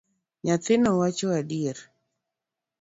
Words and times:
Nyathino 0.45 0.89
wacho 0.99 1.27
adieri. 1.39 1.83